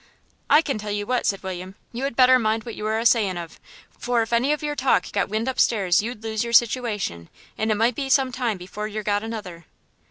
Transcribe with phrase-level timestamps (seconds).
[0.49, 3.05] '""I can tell you what," said William, "you had better mind what you are a
[3.05, 3.59] saying of,
[3.99, 7.75] for if any of your talk got wind upstairs you'd lose yer situation, and it
[7.77, 9.65] might be some time before yer got another!"